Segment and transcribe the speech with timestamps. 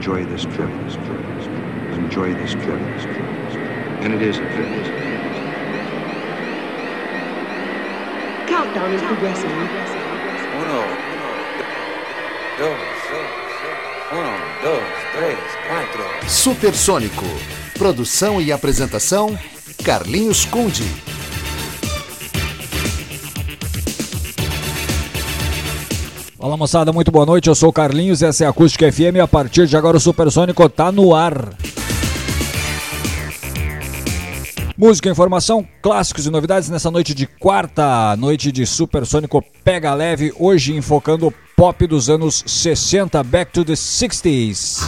[0.00, 0.70] enjoy this trip.
[1.92, 2.80] Enjoy this trip.
[4.00, 4.70] And it is a trip.
[8.48, 9.50] Countdown is progressing.
[10.56, 10.80] Uno,
[12.56, 12.80] dos,
[14.10, 14.32] uno,
[14.62, 15.38] dos, três,
[15.68, 16.30] quatro.
[16.30, 17.26] Supersônico.
[17.76, 19.38] Produção e apresentação:
[19.84, 21.09] Carlinhos Conde.
[26.40, 27.48] Fala moçada, muito boa noite.
[27.48, 30.66] Eu sou o Carlinhos, essa é a Acústica FM a partir de agora o Supersônico
[30.70, 31.50] tá no ar.
[34.74, 40.74] Música, informação, clássicos e novidades nessa noite de quarta, noite de Supersônico Pega Leve, hoje
[40.74, 44.80] enfocando o pop dos anos 60, Back to the 60s.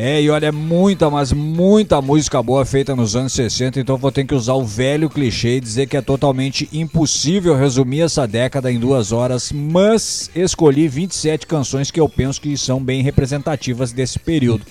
[0.00, 4.24] É, e olha, muita, mas muita música boa feita nos anos 60, então vou ter
[4.24, 8.78] que usar o velho clichê e dizer que é totalmente impossível resumir essa década em
[8.78, 14.64] duas horas, mas escolhi 27 canções que eu penso que são bem representativas desse período.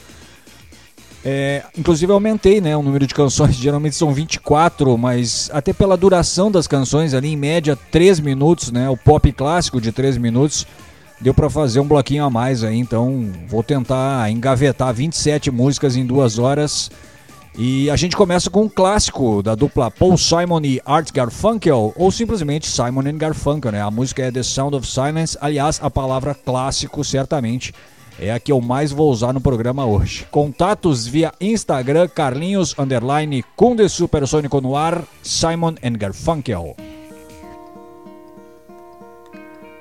[1.26, 6.50] É, inclusive aumentei né, o número de canções, geralmente são 24, mas até pela duração
[6.50, 10.66] das canções, ali em média 3 minutos, né, o pop clássico de 3 minutos,
[11.20, 16.06] deu para fazer um bloquinho a mais aí, então vou tentar engavetar 27 músicas em
[16.06, 16.90] duas horas.
[17.60, 22.12] E a gente começa com um clássico da dupla Paul Simon e Art Garfunkel, ou
[22.12, 23.82] simplesmente Simon and Garfunkel, né?
[23.82, 27.74] A música é The Sound of Silence, aliás, a palavra clássico certamente
[28.20, 30.28] é a que eu mais vou usar no programa hoje.
[30.32, 36.76] Contatos via Instagram, Carlinhos Underline, Kunde Supersônico no ar, Simon and Garfunkel.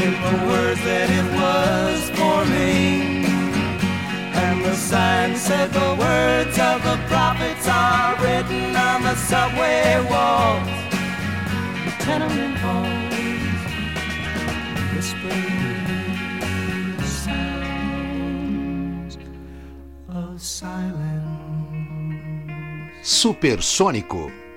[0.00, 3.24] in the words that it was forming.
[4.42, 10.68] And the sign said the words of the prophets are written on the subway walls,
[11.84, 13.64] the tenement halls,
[14.94, 15.58] whispering
[17.24, 18.38] sounds
[20.08, 21.18] of silence.
[23.02, 24.47] Supersônico.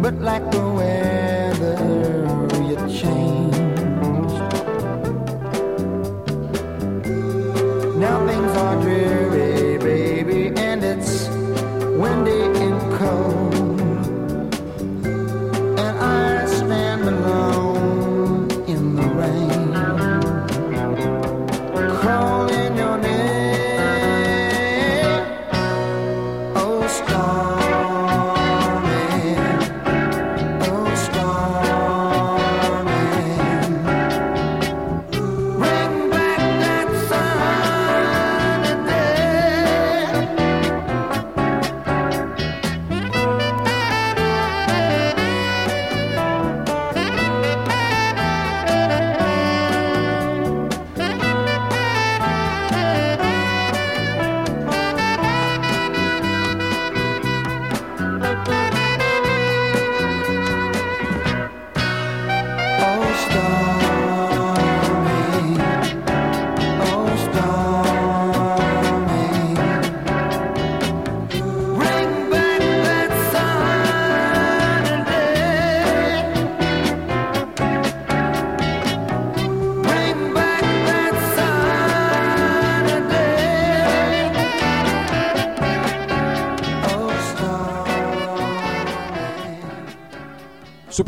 [0.00, 1.19] But like the weather,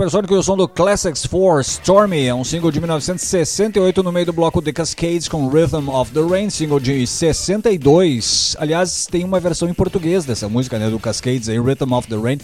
[0.02, 0.22] stormy.
[0.22, 4.26] Supersônico e o som do Classics 4 Stormy é um single de 1968 no meio
[4.26, 8.56] do bloco The Cascades com Rhythm of the Rain, single de 62.
[8.58, 12.16] Aliás, tem uma versão em português dessa música, né, do Cascades aí, Rhythm of the
[12.16, 12.38] Rain.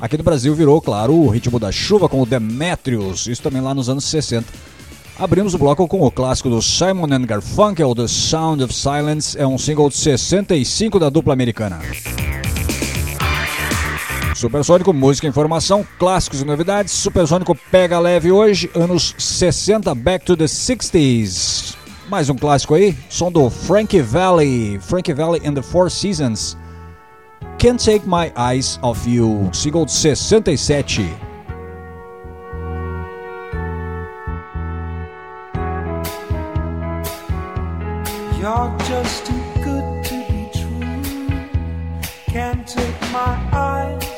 [0.00, 3.74] Aqui no Brasil virou, claro, o ritmo da chuva com o Demetrius, isso também lá
[3.74, 4.46] nos anos 60.
[5.18, 9.46] Abrimos o bloco com o clássico do Simon and Garfunkel, The Sound of Silence, é
[9.46, 11.80] um single de 65 da dupla americana.
[14.46, 16.92] Supersônico, música, informação, clássicos e novidades.
[16.92, 21.74] Supersônico pega leve hoje, anos 60, back to the 60s.
[22.08, 26.56] Mais um clássico aí, som do Frankie Valley, Frankie Valley and the Four Seasons.
[27.58, 31.10] Can't Take My Eyes Off You, single de 67.
[38.38, 39.32] You're just too
[39.64, 41.48] good to be true.
[42.28, 44.05] Can't take my eyes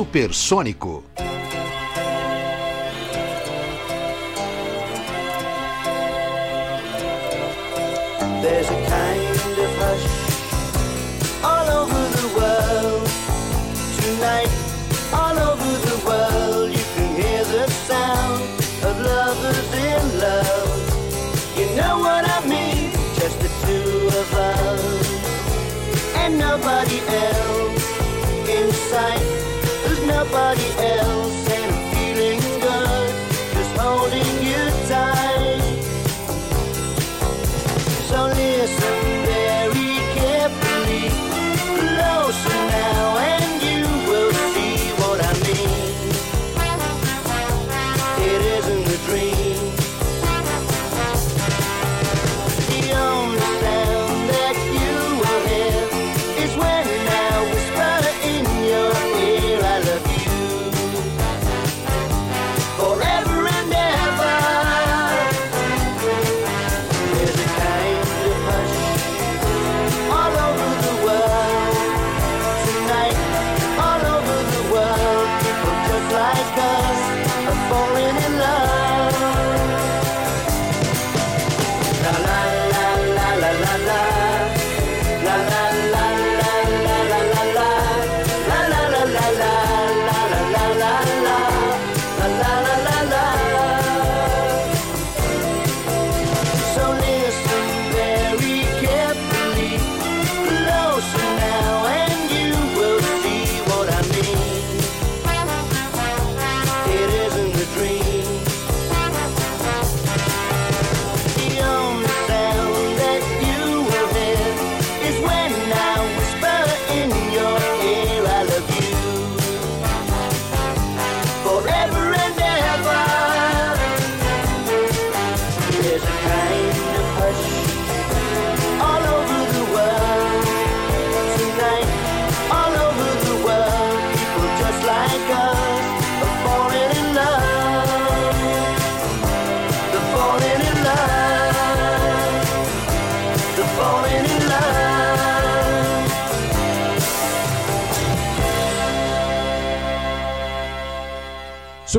[0.00, 1.04] Supersônico.
[8.40, 8.99] There's a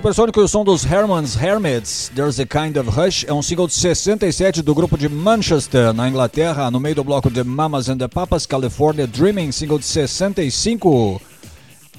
[0.02, 3.68] Supersônico e o som dos Herman's Hermits, There's a Kind of Rush, é um single
[3.68, 8.00] de 67 do grupo de Manchester, na Inglaterra, no meio do bloco de Mamas and
[8.00, 11.22] the Papas, California Dreaming, single de 65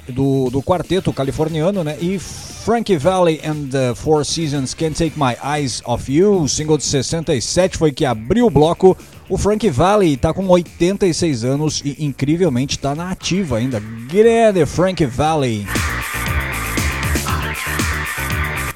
[0.08, 1.96] do, do quarteto californiano, né?
[2.00, 6.84] E Frankie Valli and the Four Seasons Can't Take My Eyes Off You, single de
[6.84, 8.98] 67, foi que abriu o bloco.
[9.28, 13.80] O Frankie Valli tá com 86 anos e incrivelmente tá na ativa ainda.
[14.10, 15.64] Grande Frankie Valli.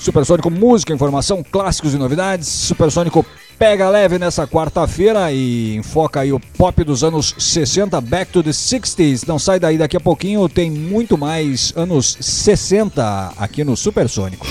[0.07, 2.47] Supersônico Música, Informação, Clássicos e Novidades.
[2.47, 3.27] Supersônico
[3.59, 8.51] pega leve nessa quarta-feira e enfoca aí o pop dos anos 60, Back to the
[8.51, 9.27] 60s.
[9.27, 14.47] Não sai daí daqui a pouquinho, tem muito mais anos 60 aqui no Supersônico.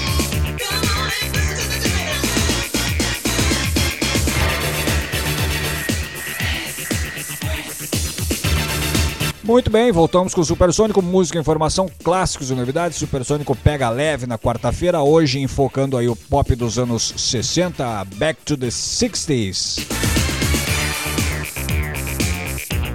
[9.46, 12.98] Muito bem, voltamos com o Supersônico, música, informação, clássicos e novidades.
[12.98, 18.58] Supersônico pega leve na quarta-feira, hoje enfocando aí o pop dos anos 60, Back to
[18.58, 19.86] the 60s.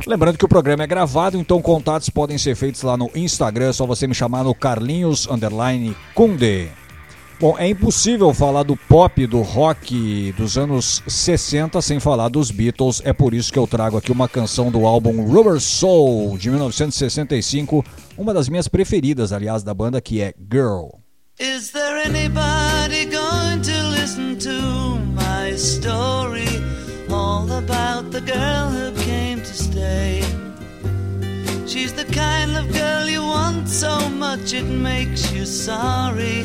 [0.04, 3.72] Lembrando que o programa é gravado, então contatos podem ser feitos lá no Instagram, é
[3.72, 6.79] só você me chamar no Carlinhos Underline Kunde.
[7.40, 13.00] Bom, é impossível falar do pop, do rock dos anos 60 sem falar dos Beatles.
[13.02, 17.82] É por isso que eu trago aqui uma canção do álbum Rubber Soul de 1965,
[18.18, 20.90] uma das minhas preferidas, aliás, da banda, que é Girl.
[21.38, 26.44] Is there anybody going to listen to my story?
[27.10, 30.20] All about the girl who came to stay.
[31.66, 36.44] She's the kind of girl you want so much it makes you sorry.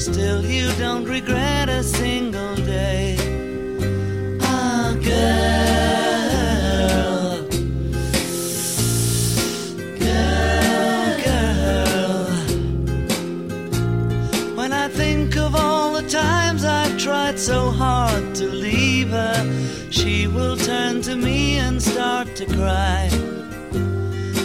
[0.00, 3.18] Still, you don't regret a single day.
[4.40, 5.90] Ah, girl.
[9.98, 12.24] Girl, girl.
[14.56, 19.44] When I think of all the times I've tried so hard to leave her,
[19.90, 23.10] she will turn to me and start to cry.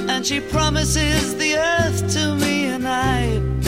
[0.10, 3.65] And she promises the earth to me, and I.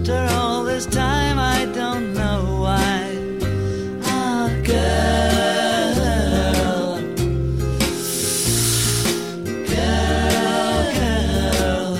[0.00, 3.18] After all this time, I don't know why.
[4.04, 5.94] Ah, girl.
[9.68, 11.98] Girl, girl.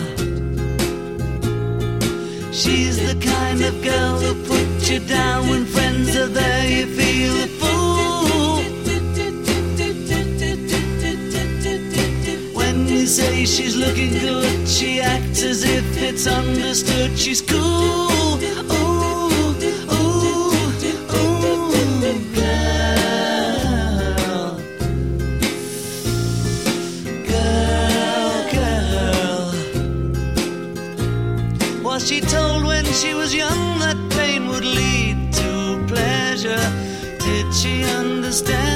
[2.50, 5.59] She's the kind of girl who puts you down when
[13.50, 17.18] she's looking good, she acts as if it's understood.
[17.18, 17.60] She's cool.
[17.60, 18.38] Ooh,
[18.72, 19.54] ooh,
[19.92, 20.72] ooh,
[22.34, 22.44] girl.
[27.30, 29.52] Girl, girl.
[31.82, 36.64] Was she told when she was young that pain would lead to pleasure?
[37.18, 38.69] Did she understand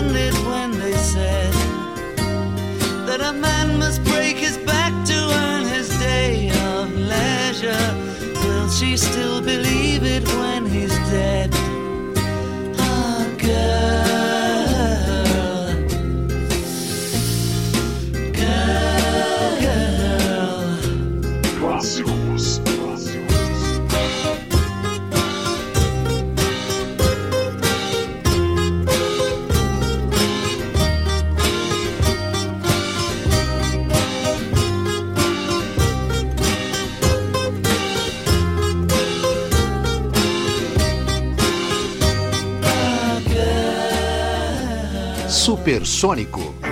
[45.64, 46.63] Supersônico.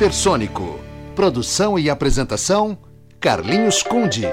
[0.00, 0.80] Supersônico.
[1.14, 2.78] Produção e apresentação:
[3.20, 4.26] Carlinhos Conde.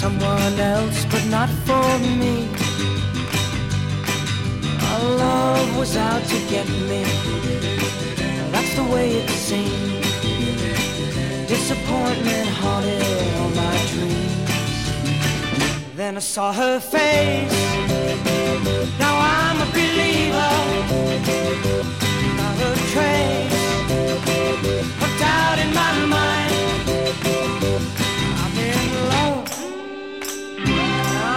[0.00, 2.48] Someone else, but not for me.
[4.90, 7.04] Our love was out to get me.
[8.50, 10.02] That's the way it seemed.
[11.46, 13.02] Disappointment haunted
[13.38, 14.31] all my dreams.
[16.02, 17.52] Then I saw her face.
[18.98, 20.54] Now I'm a believer.
[22.38, 23.54] Not a trace
[25.04, 26.54] of doubt in my mind.
[28.42, 29.46] I'm in love.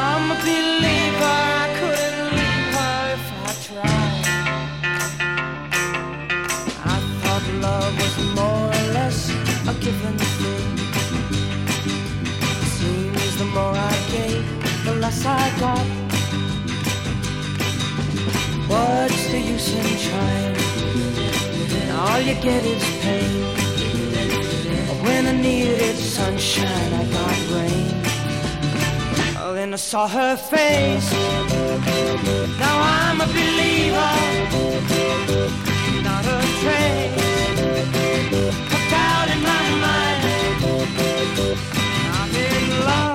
[0.02, 1.36] I'm a believer.
[1.62, 4.26] I couldn't leave her if I tried.
[6.94, 9.20] I thought love was more or less
[9.70, 10.25] a given
[15.12, 15.86] got.
[18.68, 20.56] What's the use in trying?
[21.92, 23.44] All you get is pain.
[25.04, 28.02] When I needed sunshine, I got rain.
[29.38, 31.12] Oh, then I saw her face.
[32.60, 34.16] Now I'm a believer.
[36.04, 37.22] Not a trace
[38.76, 40.22] of doubt in my mind.
[42.18, 43.15] I'm in love.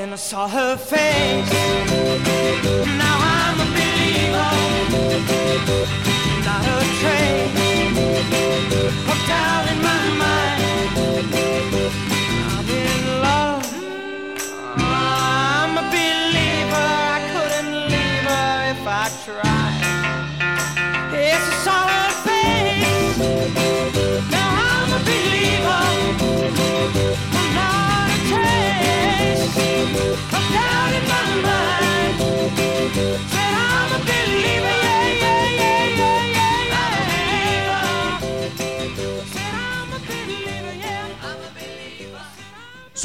[0.00, 3.09] Then I saw her face
[6.44, 7.48] not a train
[9.06, 9.99] hooked out in my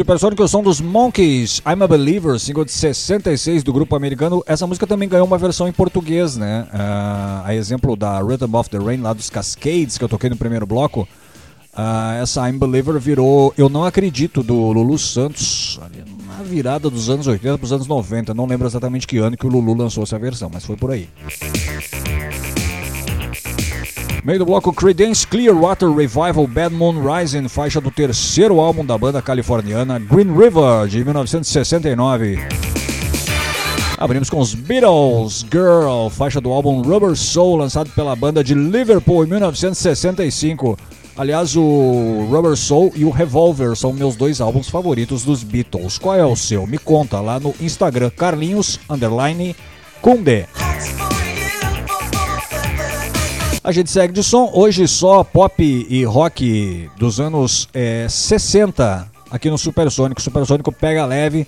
[0.06, 4.44] Supersônico é o som dos Monkeys, I'm a Believer, single de 66 do grupo americano.
[4.46, 6.68] Essa música também ganhou uma versão em português, né?
[6.72, 10.36] Ah, a exemplo da Rhythm of the Rain lá dos Cascades, que eu toquei no
[10.36, 11.08] primeiro bloco.
[11.74, 15.80] Ah, essa I'm Believer virou Eu Não Acredito, do Lulu Santos,
[16.28, 18.32] na virada dos anos 80 para os anos 90.
[18.36, 21.10] Não lembro exatamente que ano que o Lulu lançou essa versão, mas foi por aí.
[24.26, 29.22] Meio do bloco Creedence Clearwater Revival Bad Moon Rising, faixa do terceiro álbum da banda
[29.22, 32.40] californiana Green River, de 1969.
[33.96, 39.26] Abrimos com os Beatles Girl, faixa do álbum Rubber Soul, lançado pela banda de Liverpool
[39.26, 40.76] em 1965.
[41.16, 46.00] Aliás, o Rubber Soul e o Revolver são meus dois álbuns favoritos dos Beatles.
[46.00, 46.66] Qual é o seu?
[46.66, 49.56] Me conta lá no Instagram, Carlinhos, underline,
[50.02, 50.48] Kunde.
[53.65, 59.49] A gente segue de som, hoje só pop e rock dos anos eh, 60 aqui
[59.49, 60.21] no Supersônico.
[60.21, 61.47] Supersônico pega leve,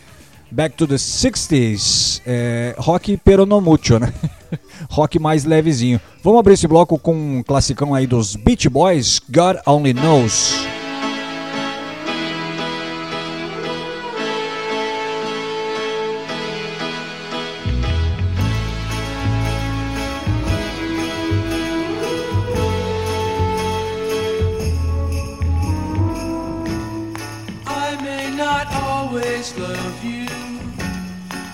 [0.49, 3.21] back to the 60s, eh, rock
[3.62, 4.12] mucho, né?
[4.89, 6.01] rock mais levezinho.
[6.23, 10.77] Vamos abrir esse bloco com um classicão aí dos Beach Boys, God Only Knows.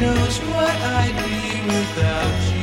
[0.00, 2.53] Knows what I'd be without you.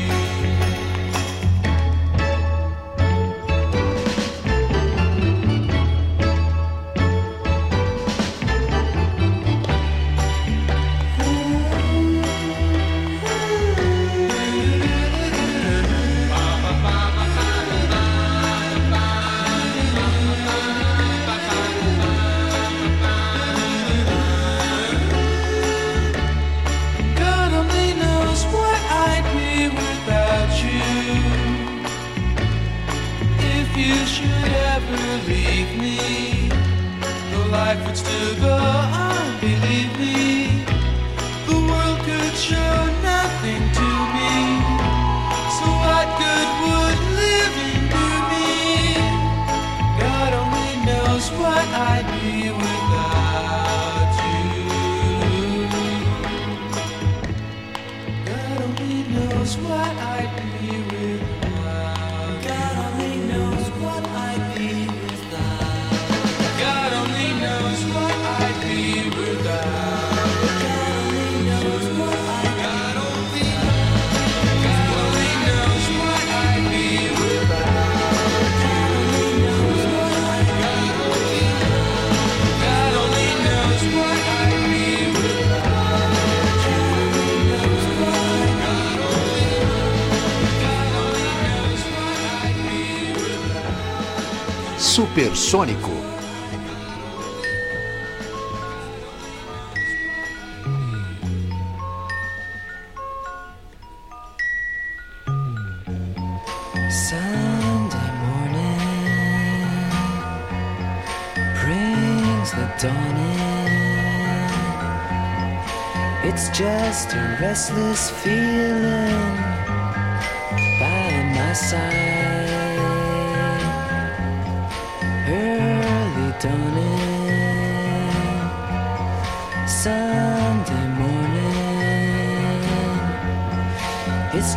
[95.51, 95.90] Supersônico.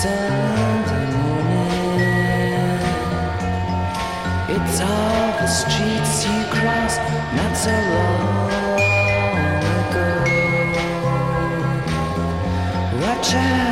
[0.00, 2.80] Sunday morning.
[4.54, 7.00] It's all the streets you crossed
[7.36, 8.50] not so long
[9.76, 10.08] ago.
[13.02, 13.71] Watch out,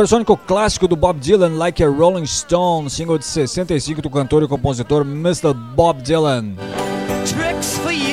[0.00, 4.48] Supersônico clássico do Bob Dylan, Like a Rolling Stone, single de 65 do cantor e
[4.48, 5.52] compositor Mr.
[5.52, 6.54] Bob Dylan.
[7.26, 8.08] Tricks for you.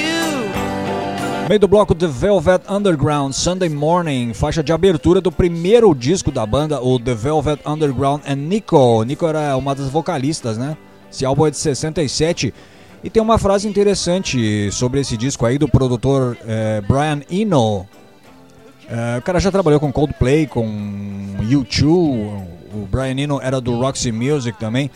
[1.47, 6.45] Meio do bloco The Velvet Underground, Sunday Morning, faixa de abertura do primeiro disco da
[6.45, 9.05] banda, o The Velvet Underground and Nico.
[9.05, 10.75] Nico era uma das vocalistas, né?
[11.09, 12.53] Esse álbum é de 67
[13.01, 17.87] e tem uma frase interessante sobre esse disco aí do produtor eh, Brian Eno.
[18.89, 20.65] Eh, o cara já trabalhou com Coldplay, com
[21.41, 21.85] U2,
[22.73, 24.89] o Brian Eno era do Roxy Music também.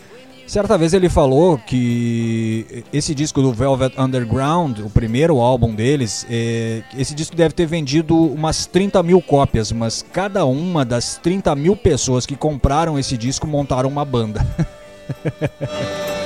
[0.46, 6.82] Certa vez ele falou que esse disco do Velvet Underground, o primeiro álbum deles, eh,
[6.98, 11.76] esse disco deve ter vendido umas 30 mil cópias, mas cada uma das 30 mil
[11.76, 14.44] pessoas que compraram esse disco montaram uma banda.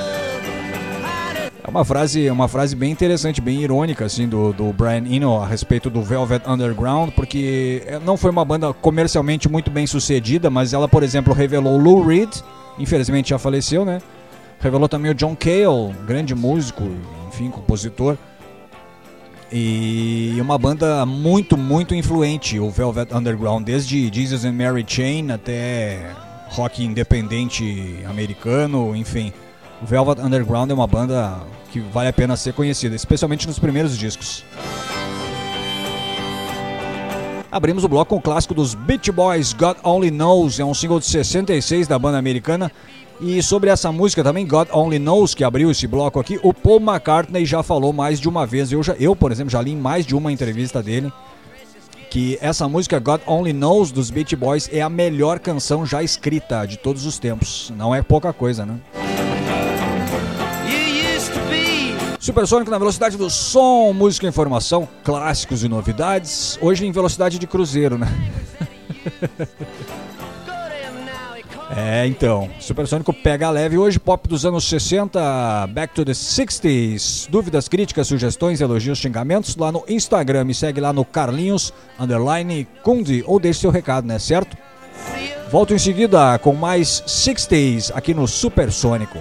[1.66, 5.46] É uma frase, uma frase bem interessante, bem irônica assim do, do Brian Eno a
[5.46, 10.72] respeito do Velvet Underground, porque eh, não foi uma banda comercialmente muito bem sucedida, mas
[10.72, 12.30] ela, por exemplo, revelou Lou Reed,
[12.78, 14.00] infelizmente já faleceu, né?
[14.60, 16.84] Revelou também o John Cale, grande músico,
[17.26, 18.16] enfim, compositor.
[19.52, 26.12] E uma banda muito, muito influente, o Velvet Underground, desde Jesus and Mary Chain até
[26.48, 29.32] rock independente americano, enfim.
[29.82, 31.38] Velvet Underground é uma banda
[31.70, 34.44] que vale a pena ser conhecida, especialmente nos primeiros discos.
[37.50, 41.00] Abrimos o bloco com o clássico dos Beach Boys, God Only Knows, é um single
[41.00, 42.70] de 66 da banda americana.
[43.18, 46.80] E sobre essa música também, God Only Knows, que abriu esse bloco aqui, o Paul
[46.80, 48.70] McCartney já falou mais de uma vez.
[48.70, 51.10] Eu, já, eu por exemplo, já li mais de uma entrevista dele
[52.10, 56.66] que essa música God Only Knows dos Beach Boys é a melhor canção já escrita
[56.66, 57.72] de todos os tempos.
[57.76, 58.78] Não é pouca coisa, né?
[62.26, 66.58] Supersônico na velocidade do som, música e informação, clássicos e novidades.
[66.60, 68.08] Hoje em velocidade de cruzeiro, né?
[71.68, 77.28] É, então, Supersônico pega leve hoje, pop dos anos 60, back to the 60s.
[77.28, 80.44] Dúvidas, críticas, sugestões, elogios, xingamentos lá no Instagram.
[80.44, 84.18] Me segue lá no Carlinhos underline Kundi ou deixe seu recado, né?
[84.18, 84.56] Certo?
[85.50, 89.18] Volto em seguida com mais 60s aqui no Supersônico.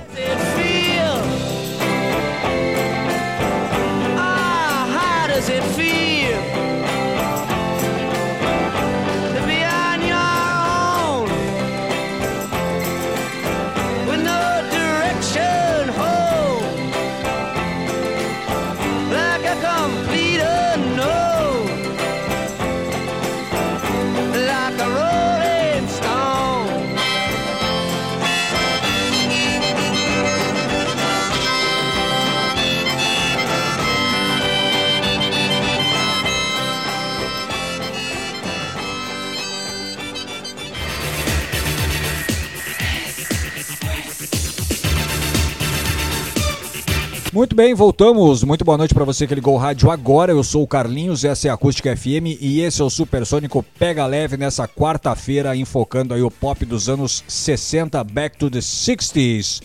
[47.36, 48.46] Muito bem, voltamos.
[48.46, 50.32] Muito boa noite para você que ligou o rádio agora.
[50.32, 54.06] Eu sou o Carlinhos, essa é a Acústica FM e esse é o Supersônico Pega
[54.06, 59.62] Leve nessa quarta-feira, enfocando aí o pop dos anos 60, back to the 60s.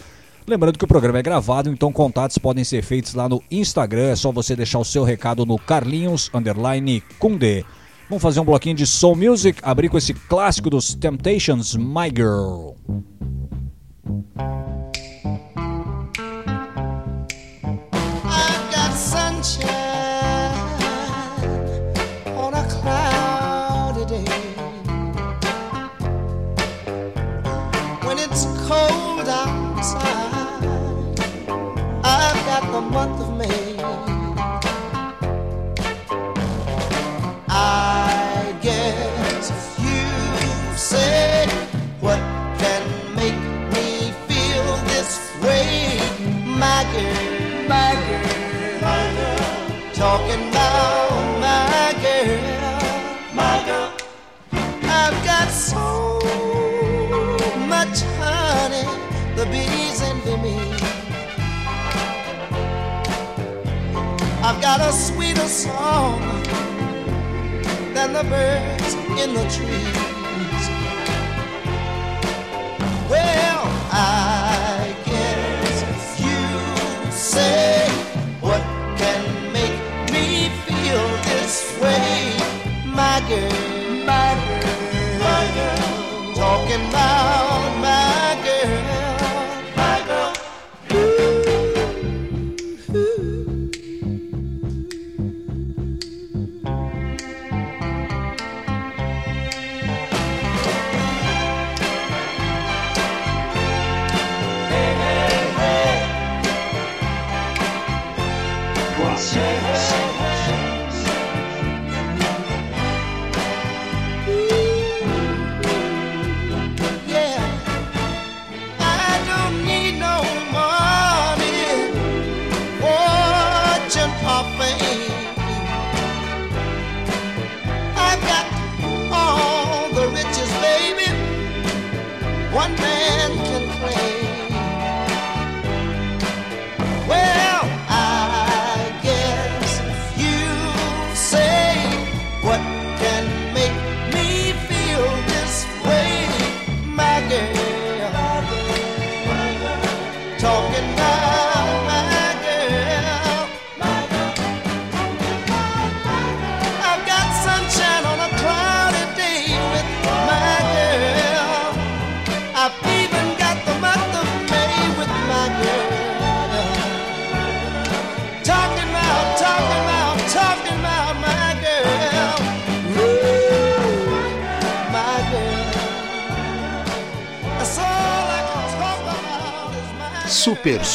[0.49, 4.09] Lembrando que o programa é gravado, então contatos podem ser feitos lá no Instagram.
[4.09, 7.65] É só você deixar o seu recado no Carlinhos underline Kunde.
[8.09, 12.73] Vamos fazer um bloquinho de soul music, abrir com esse clássico dos Temptations, My Girl.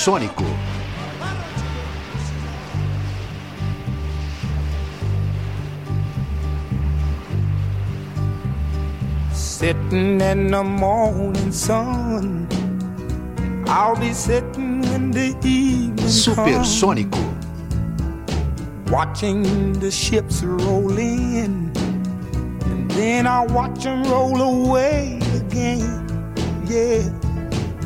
[0.05, 0.45] Supersônico.
[9.33, 12.47] Sitting in the morning sun.
[13.67, 15.95] I'll be sitting when the evening.
[16.05, 17.25] Supersônico.
[18.91, 21.71] watching the ships roll in,
[22.65, 25.14] and then I watch them roll away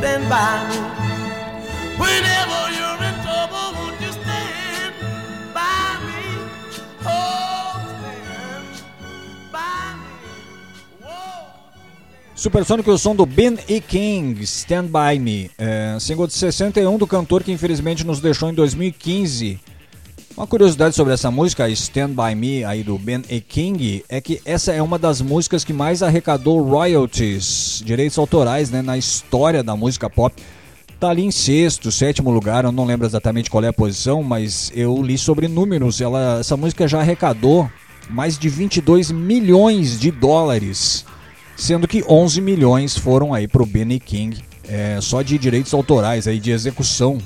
[0.00, 0.76] Stand by me.
[1.98, 4.94] Whenever you're in trouble, won't you stand
[5.52, 6.24] by me?
[7.04, 9.92] Oh, stand by
[12.40, 12.86] me.
[12.86, 13.78] E o som do Ben E.
[13.78, 18.54] King, Stand By Me, é, single de 61 do cantor que infelizmente nos deixou em
[18.54, 19.60] 2015.
[20.40, 23.42] Uma curiosidade sobre essa música, Stand By Me, aí do Ben E.
[23.42, 28.80] King, é que essa é uma das músicas que mais arrecadou royalties, direitos autorais, né,
[28.80, 30.34] na história da música pop.
[30.98, 34.72] Tá ali em sexto, sétimo lugar, eu não lembro exatamente qual é a posição, mas
[34.74, 36.00] eu li sobre números.
[36.00, 37.70] Ela, essa música já arrecadou
[38.08, 41.04] mais de 22 milhões de dólares
[41.54, 46.40] sendo que 11 milhões foram aí pro Benny King, é, só de direitos autorais aí
[46.40, 47.18] de execução.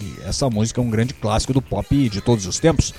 [0.00, 2.94] E essa música é um grande clássico do pop de todos os tempos.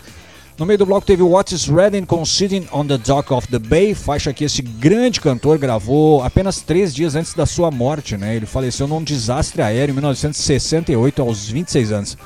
[0.57, 3.95] No meio do bloco teve What's Redding com Sitting on the Dock of the Bay,
[3.95, 8.35] faixa que esse grande cantor gravou apenas três dias antes da sua morte, né?
[8.35, 12.17] Ele faleceu num desastre aéreo em 1968, aos 26 anos.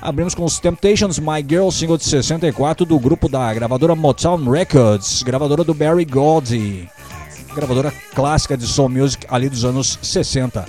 [0.00, 5.22] Abrimos com os Temptations, My Girl, single de 64 do grupo da gravadora Motown Records,
[5.22, 6.88] gravadora do Barry Gordy,
[7.54, 10.64] gravadora clássica de soul music ali dos anos 60.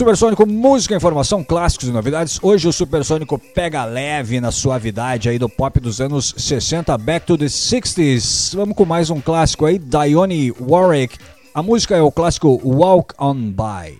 [0.00, 2.38] Supersônico, música, informação, clássicos e novidades.
[2.42, 7.36] Hoje o Supersônico pega leve na suavidade aí do pop dos anos 60, Back to
[7.36, 8.56] the 60s.
[8.56, 11.18] Vamos com mais um clássico aí, Dionne Warwick.
[11.52, 13.98] A música é o clássico Walk On By.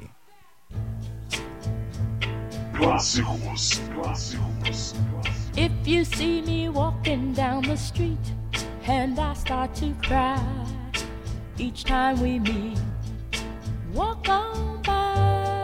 [2.78, 3.82] Clássicos.
[3.94, 4.94] Clássicos.
[5.54, 8.16] If you see me walking down the street
[8.88, 10.40] and I start to cry
[11.58, 12.80] each time we meet,
[13.92, 15.59] walk on by.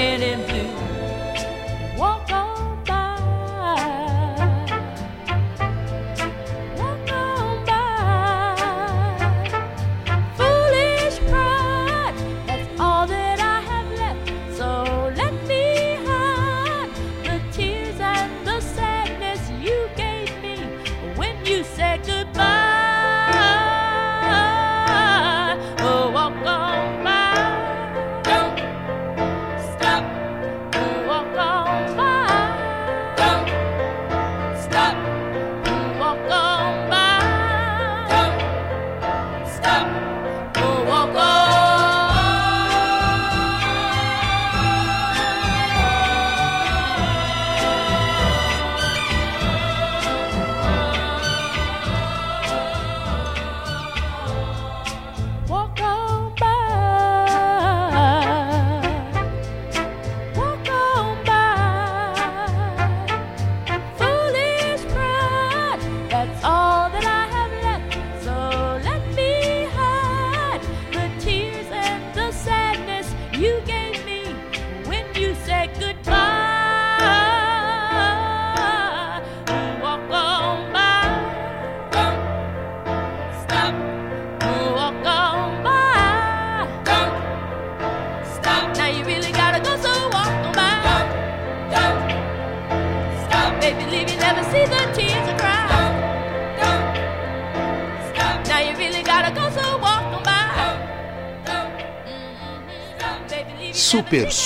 [0.00, 0.39] minute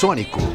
[0.05, 0.53] Sônico.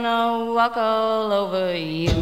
[0.00, 2.21] gonna walk all over you.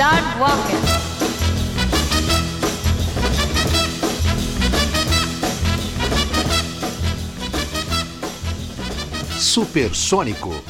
[0.00, 0.80] start walking.
[9.38, 10.64] Supersônico.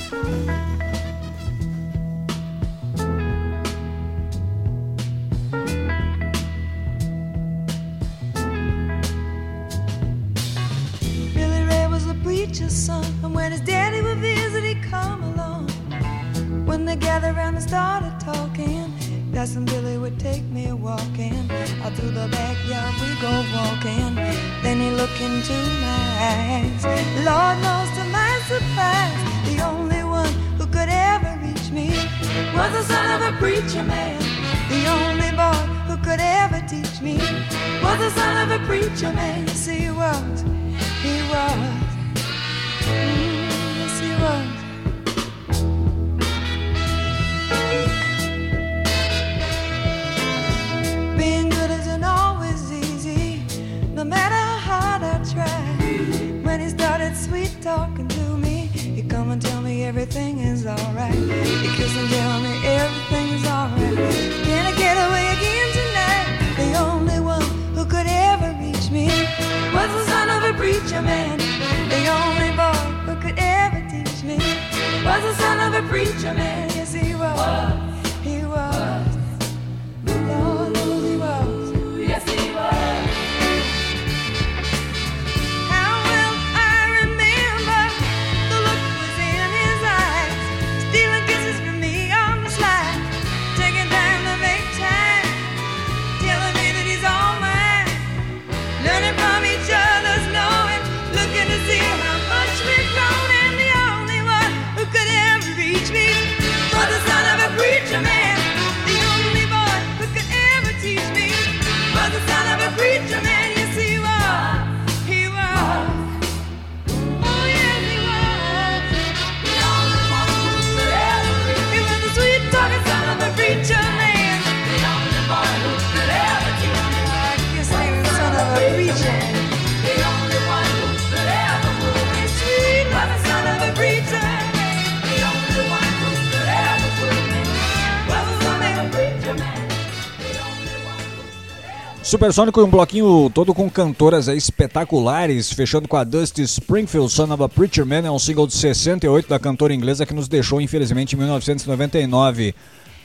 [142.11, 147.41] Supersônico e um bloquinho todo com cantoras espetaculares, fechando com a Dusty Springfield, Son of
[147.41, 151.15] a Preacher Man, é um single de 68 da cantora inglesa que nos deixou infelizmente
[151.15, 152.53] em 1999.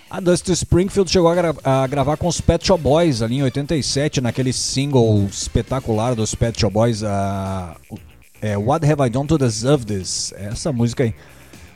[0.10, 3.43] A Dusty Springfield chegou a, gra- a gravar com os Pet Shop Boys ali em
[3.43, 7.76] 87, naquele single espetacular dos Pet Shop Boys, a,
[8.41, 10.34] é, What Have I Done to Deserve This?
[10.36, 11.14] Essa música aí.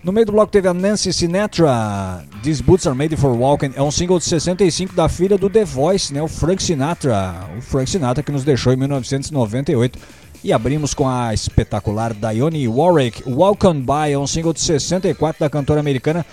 [0.02, 3.74] No meio do bloco teve a Nancy Sinatra, These Boots Are Made for Walking.
[3.76, 6.22] É um single de 65 da filha do The Voice, né?
[6.22, 7.50] O Frank Sinatra.
[7.58, 10.00] O Frank Sinatra que nos deixou em 1998.
[10.42, 13.24] E abrimos com a espetacular Dionne Warwick.
[13.30, 16.26] Walk On By é um single de 64 da cantora americana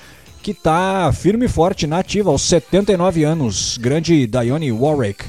[0.44, 3.76] que tá firme e forte na aos 79 anos.
[3.78, 5.24] Grande Dionne Warwick.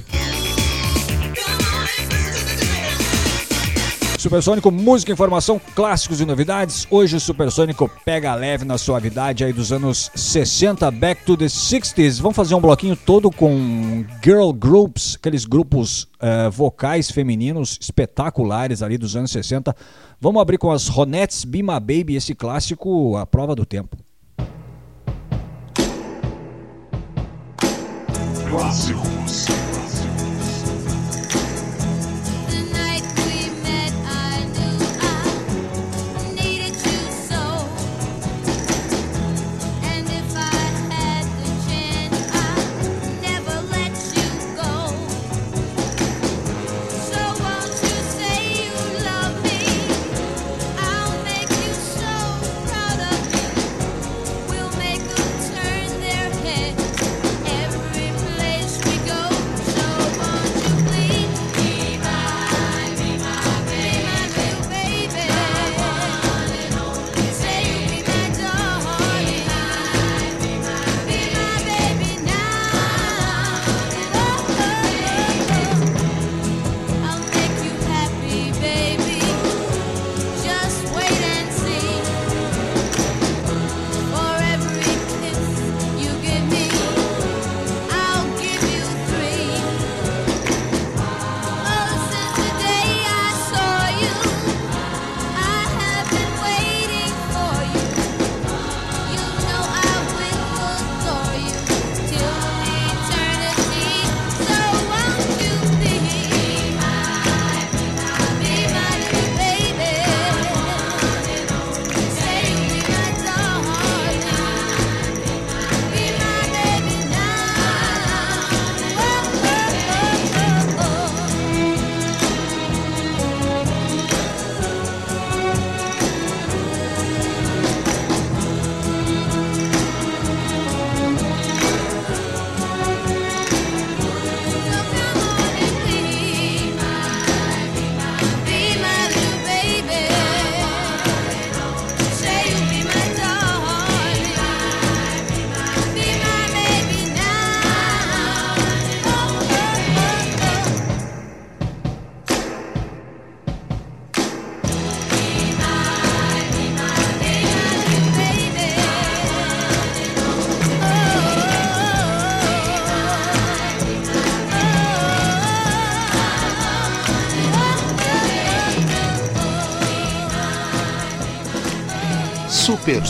[4.17, 6.87] Supersônico, música, informação, clássicos e novidades.
[6.89, 12.19] Hoje o Supersônico pega leve na suavidade aí dos anos 60, back to the 60s.
[12.19, 18.97] Vamos fazer um bloquinho todo com girl groups, aqueles grupos eh, vocais femininos espetaculares ali
[18.97, 19.75] dos anos 60.
[20.19, 23.95] Vamos abrir com as Ronettes Be My Baby, esse clássico à prova do tempo.
[28.49, 29.56] Clássicos.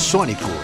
[0.08, 0.57] Supersônico.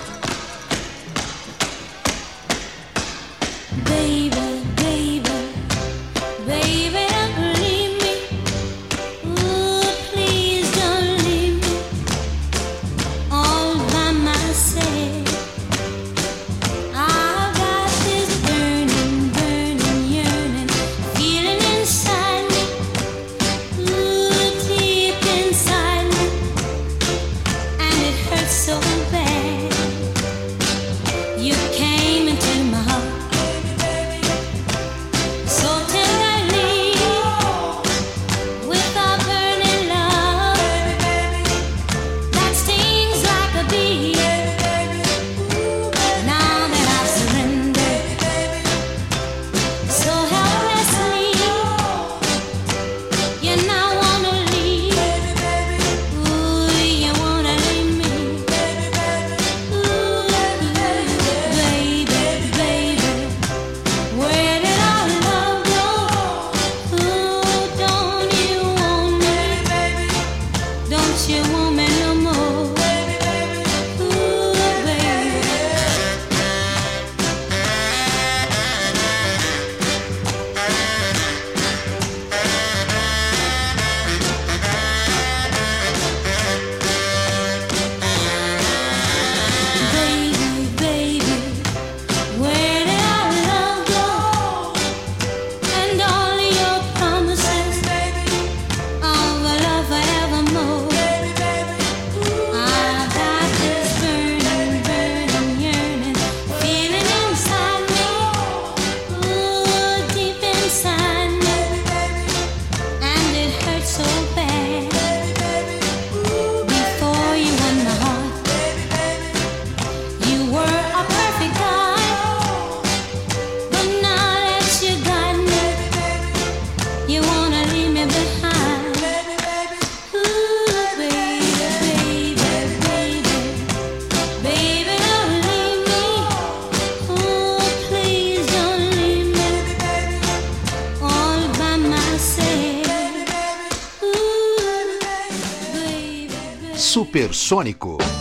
[147.13, 148.12] Supersônico.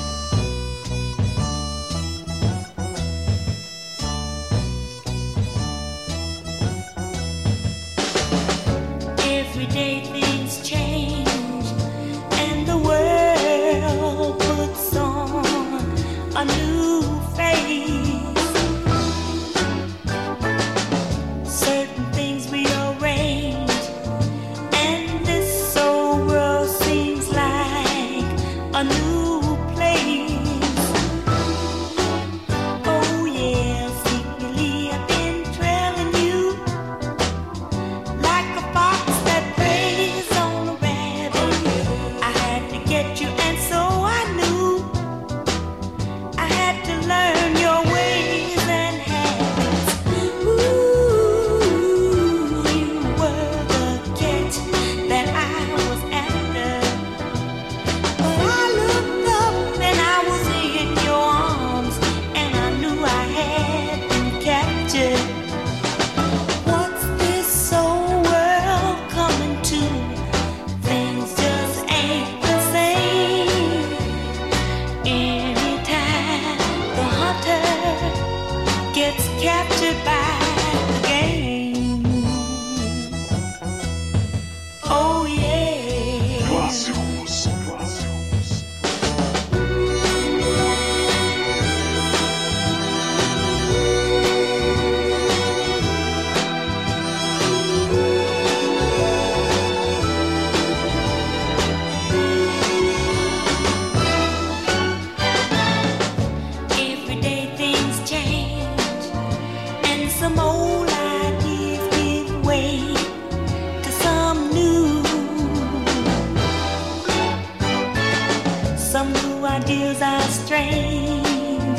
[119.63, 121.79] Ideas are strange,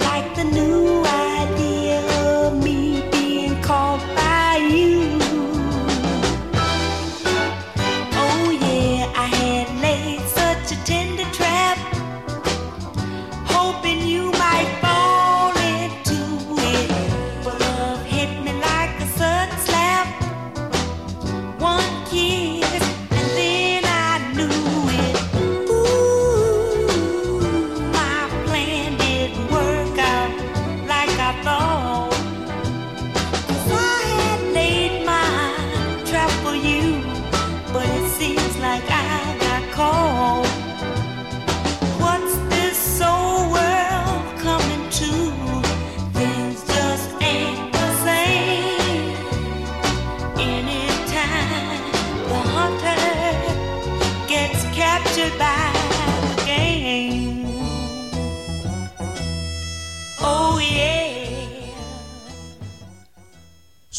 [0.00, 1.02] like the new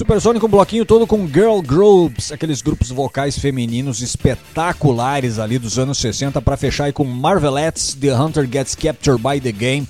[0.06, 5.97] Supersônico, um bloquinho todo com girl groups, aqueles grupos vocais femininos espetaculares ali dos anos
[5.97, 9.88] 60 para fechar aí com Marvelettes, The Hunter Gets Captured by the Game.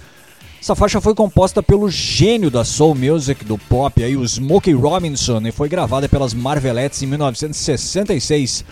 [0.62, 5.42] Essa faixa foi composta pelo gênio da soul music do pop, aí, o Smokey Robinson,
[5.46, 8.64] e foi gravada pelas Marvelettes em 1966.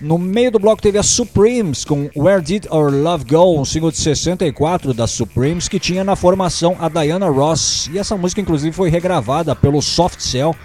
[0.00, 3.92] No meio do bloco teve a Supremes com Where Did Our Love Go, um single
[3.92, 7.88] de 64 da Supremes que tinha na formação a Diana Ross.
[7.92, 10.56] E essa música inclusive foi regravada pelo Soft Cell,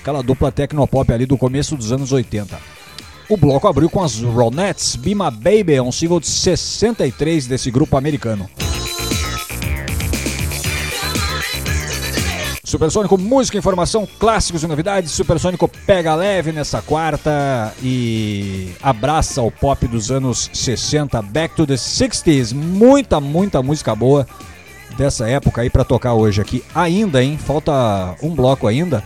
[0.00, 2.58] aquela dupla tecnopop ali do começo dos anos 80.
[3.28, 7.96] O bloco abriu com as Ronettes, Be My Baby, um single de 63 desse grupo
[7.96, 8.50] americano.
[12.64, 15.10] Supersônico, música, informação, clássicos e novidades.
[15.10, 21.74] Supersônico pega leve nessa quarta e abraça o pop dos anos 60, Back to the
[21.74, 22.54] 60s.
[22.54, 24.26] Muita, muita música boa
[24.96, 26.64] dessa época aí pra tocar hoje aqui.
[26.72, 27.36] Ainda, hein?
[27.38, 29.02] Falta um bloco ainda.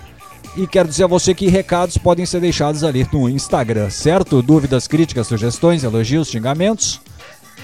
[0.56, 4.40] E quero dizer a você que recados podem ser deixados ali no Instagram, certo?
[4.40, 7.00] Dúvidas, críticas, sugestões, elogios, xingamentos.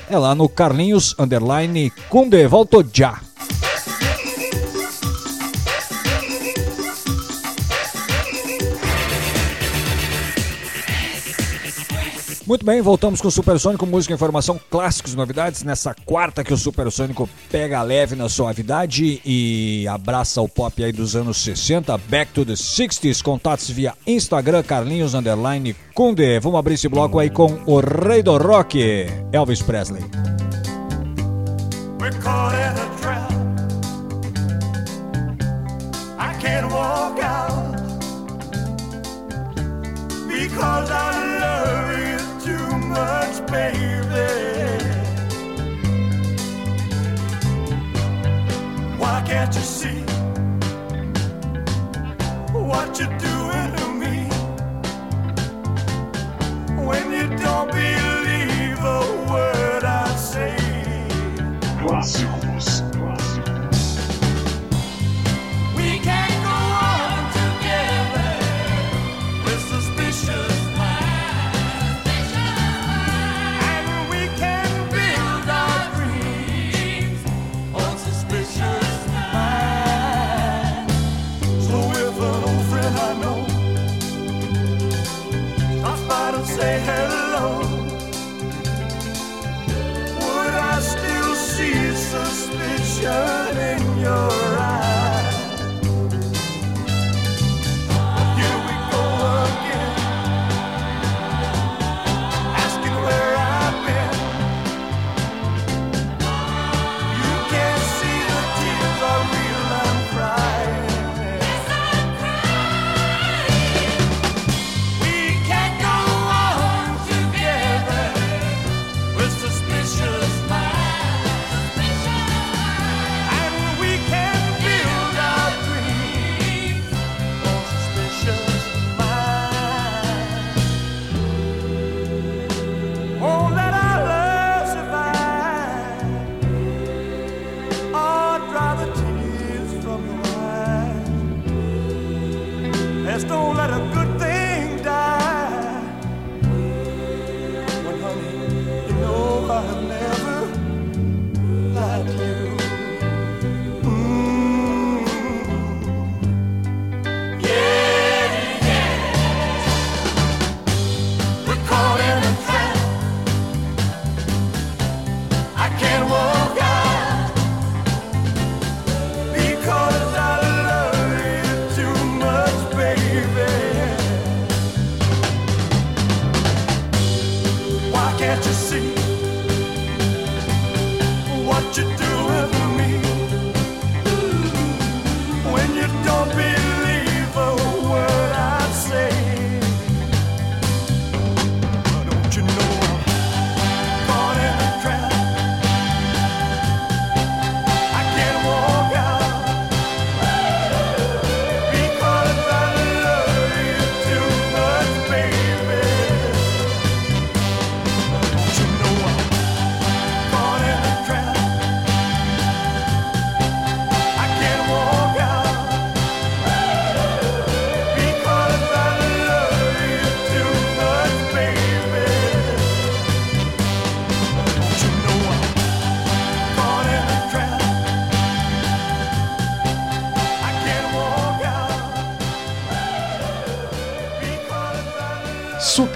[0.08, 2.48] É lá no Carlinhos Underline Kunde.
[2.48, 3.29] Volto já!
[12.50, 15.62] Muito bem, voltamos com o Supersônico, música, informação, clássicos, novidades.
[15.62, 21.14] Nessa quarta que o Supersônico pega leve na suavidade e abraça o pop aí dos
[21.14, 23.22] anos 60, Back to the 60s.
[23.22, 26.40] Contatos via Instagram, Carlinhos Underline Kunde.
[26.40, 30.02] Vamos abrir esse bloco aí com o rei do rock, Elvis Presley.
[32.00, 32.10] We're
[49.70, 49.99] see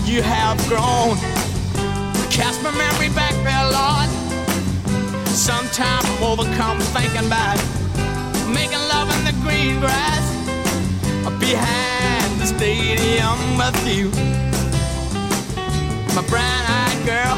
[0.00, 1.16] You have grown.
[2.30, 4.08] Cast my memory back there, Lord.
[5.28, 7.58] Sometimes I'm overcome thinking about
[8.48, 10.24] making love in the green grass
[11.38, 14.10] behind the stadium with you.
[16.14, 17.36] My brown eyed girl.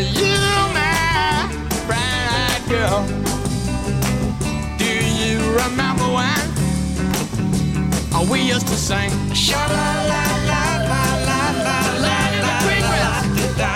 [0.00, 0.34] You,
[0.74, 3.06] my brown eyed girl.
[4.78, 4.92] Do
[5.22, 6.49] you remember when
[8.20, 9.10] oh, we used to sing?
[9.34, 12.56] Sha la la la la la la la la la
[13.56, 13.70] la.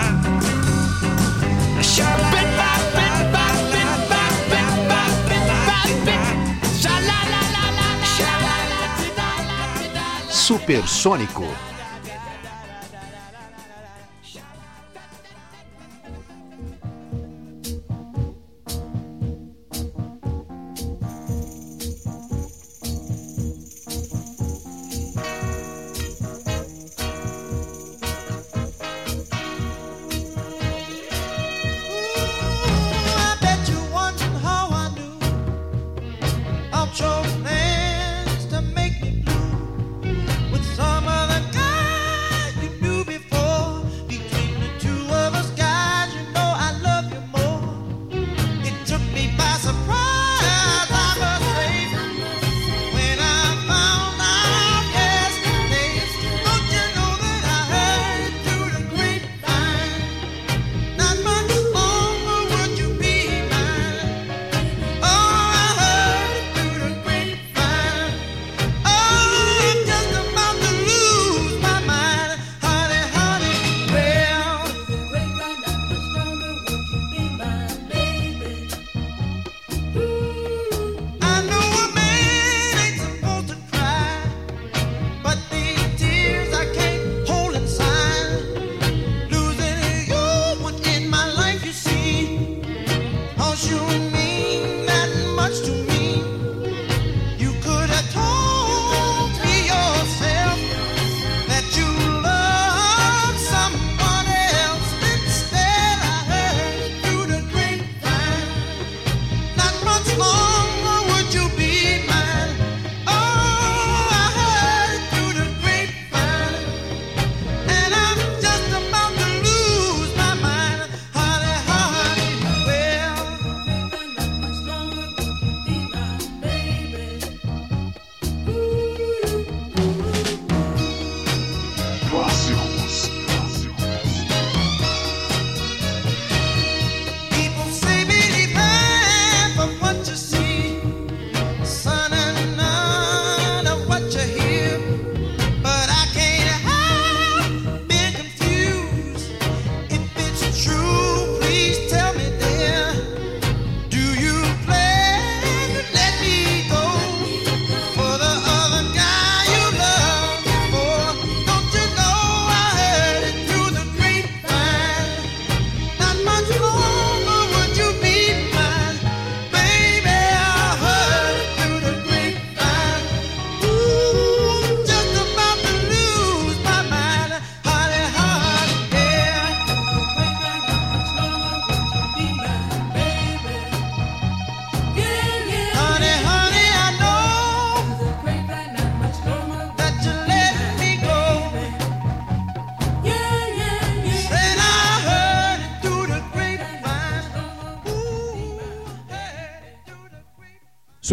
[10.29, 11.74] Supersônico.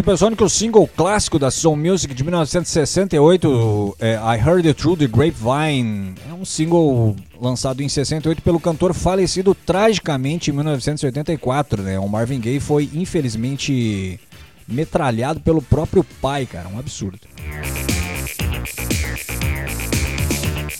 [0.03, 6.15] Supersônico, single clássico da Soul Music de 1968, é, I Heard It Through the Grapevine.
[6.29, 11.81] É um single lançado em 68 pelo cantor falecido tragicamente em 1984.
[11.81, 11.97] Né?
[11.97, 14.19] O Marvin Gaye foi infelizmente
[14.67, 16.67] metralhado pelo próprio pai, cara.
[16.67, 17.19] Um absurdo.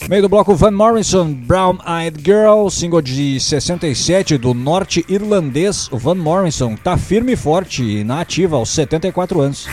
[0.10, 5.90] Meio do bloco Van Morrison, Brown Eyed Girl, single de 67 do norte-irlandês.
[5.92, 9.66] O Van Morrison tá firme e forte e na ativa aos 74 anos.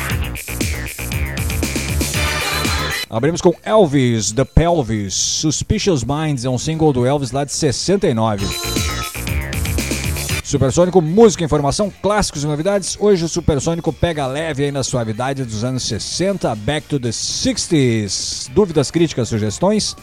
[3.10, 5.14] Abrimos com Elvis, The Pelvis.
[5.14, 8.46] Suspicious Minds é um single do Elvis lá de 69.
[10.44, 12.96] Supersônico, música, informação, clássicos e novidades.
[13.00, 18.48] Hoje o Supersônico pega leve aí na suavidade dos anos 60, back to the 60s.
[18.52, 19.96] Dúvidas, críticas, sugestões?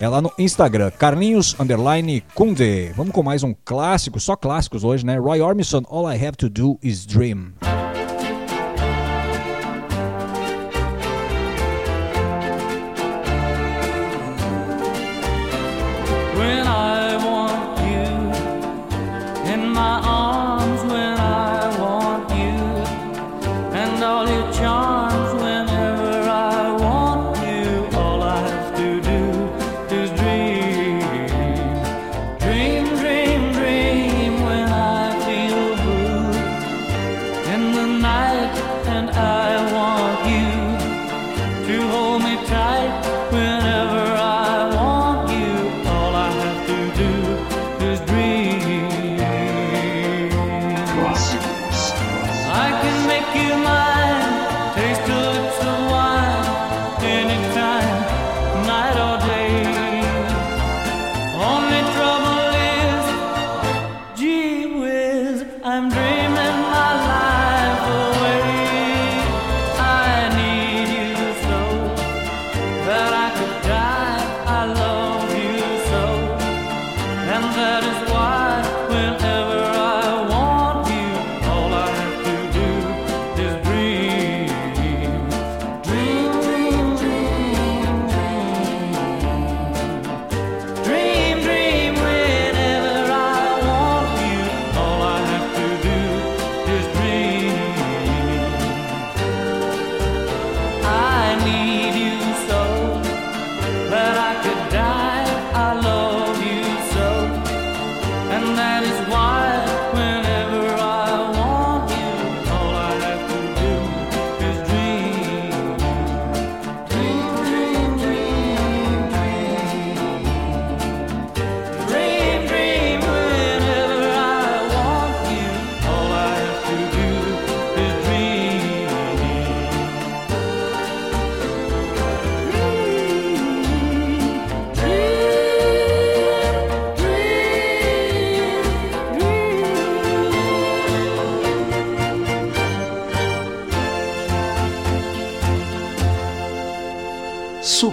[0.00, 2.92] É lá no Instagram, Carlinhos Underline Kunde.
[2.96, 5.16] Vamos com mais um clássico, só clássicos hoje, né?
[5.16, 7.52] Roy Orbison, All I Have to Do Is Dream.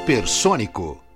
[0.09, 1.08] supersônico.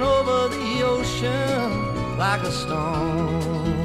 [0.00, 3.76] rolling over the ocean like a stone.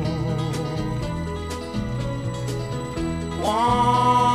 [3.41, 4.30] One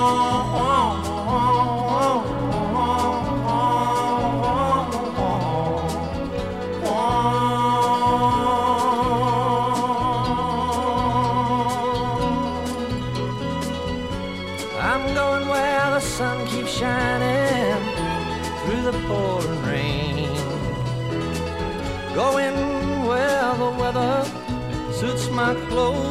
[25.37, 26.03] my clothes.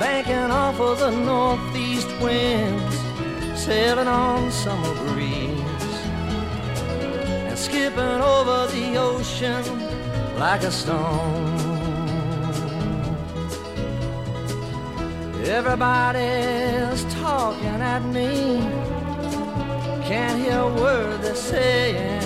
[0.00, 2.96] Banking off of the northeast winds,
[3.54, 5.98] sailing on summer breeze,
[7.48, 9.62] and skipping over the ocean
[10.38, 11.52] like a stone.
[15.44, 18.58] Everybody's talking at me,
[20.08, 22.25] can't hear a word they're saying.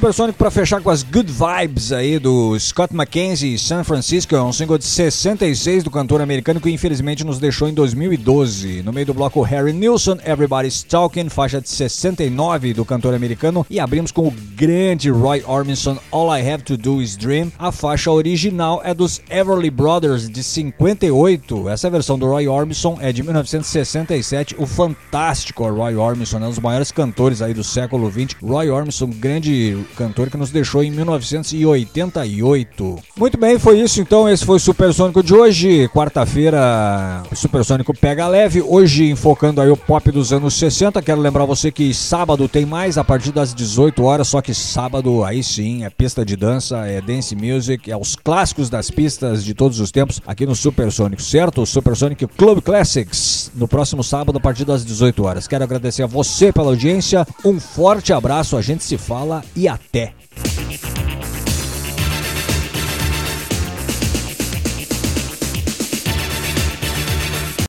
[0.00, 4.50] Supersônico para fechar com as good vibes aí do Scott McKenzie San Francisco, é um
[4.50, 8.82] single de 66 do cantor americano que infelizmente nos deixou em 2012.
[8.82, 13.78] No meio do bloco Harry Nilsson, Everybody's Talking, faixa de 69 do cantor americano e
[13.78, 17.52] abrimos com o grande Roy Orbison All I Have to Do Is Dream.
[17.58, 21.68] A faixa original é dos Everly Brothers de 58.
[21.68, 24.56] Essa versão do Roy Orbison é de 1967.
[24.58, 28.38] O fantástico Roy Orbison, é um dos maiores cantores aí do século 20.
[28.42, 32.98] Roy Orbison, grande cantor que nos deixou em 1988.
[33.16, 34.28] Muito bem, foi isso então.
[34.28, 35.88] Esse foi o Supersônico de hoje.
[35.88, 38.62] Quarta-feira, Supersônico pega leve.
[38.62, 41.00] Hoje, enfocando aí o pop dos anos 60.
[41.02, 44.28] Quero lembrar você que sábado tem mais a partir das 18 horas.
[44.28, 48.70] Só que sábado, aí sim, é pista de dança, é dance music, é os clássicos
[48.70, 51.62] das pistas de todos os tempos aqui no Supersônico, certo?
[51.62, 55.48] O Supersônico Club Classics no próximo sábado a partir das 18 horas.
[55.48, 57.26] Quero agradecer a você pela audiência.
[57.44, 59.79] Um forte abraço, a gente se fala e até.
[59.80, 60.14] って。